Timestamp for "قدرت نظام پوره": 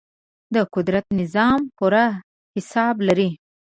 0.73-2.05